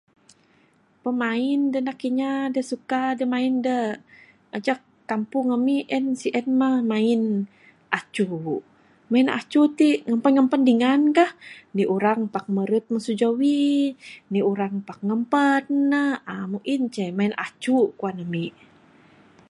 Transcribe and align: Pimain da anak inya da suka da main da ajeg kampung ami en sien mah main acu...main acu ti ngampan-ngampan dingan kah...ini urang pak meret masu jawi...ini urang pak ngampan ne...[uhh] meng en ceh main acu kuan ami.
Pimain 1.03 1.59
da 1.73 1.79
anak 1.83 1.99
inya 2.09 2.31
da 2.55 2.61
suka 2.71 3.01
da 3.19 3.25
main 3.33 3.55
da 3.65 3.77
ajeg 4.55 4.79
kampung 5.11 5.47
ami 5.57 5.77
en 5.97 6.05
sien 6.21 6.47
mah 6.59 6.77
main 6.91 7.23
acu...main 7.97 9.27
acu 9.39 9.61
ti 9.77 9.89
ngampan-ngampan 10.07 10.61
dingan 10.67 11.01
kah...ini 11.17 11.83
urang 11.95 12.21
pak 12.33 12.45
meret 12.55 12.85
masu 12.93 13.11
jawi...ini 13.21 14.39
urang 14.51 14.75
pak 14.87 14.97
ngampan 15.07 15.63
ne...[uhh] 15.91 16.45
meng 16.51 16.65
en 16.73 16.83
ceh 16.93 17.09
main 17.17 17.33
acu 17.45 17.77
kuan 17.99 18.17
ami. 18.25 18.45